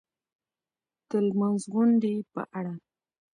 د 1.09 1.11
لمانځغونډې 1.27 2.15
په 2.33 2.41
اړه 2.57 2.73